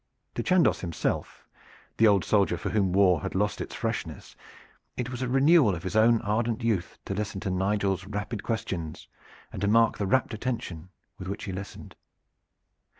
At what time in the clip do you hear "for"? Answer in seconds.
2.57-2.71